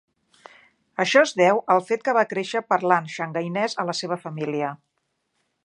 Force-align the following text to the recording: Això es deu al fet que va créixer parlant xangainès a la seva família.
Això 1.03 1.21
es 1.25 1.33
deu 1.41 1.61
al 1.75 1.83
fet 1.89 2.05
que 2.07 2.15
va 2.19 2.23
créixer 2.31 2.63
parlant 2.73 3.13
xangainès 3.17 3.77
a 3.85 3.89
la 3.91 3.99
seva 4.01 4.19
família. 4.27 4.73